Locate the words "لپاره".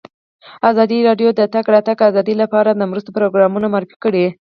2.43-2.69